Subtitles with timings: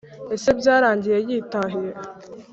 [0.35, 1.91] Ese byarangiye yitahiye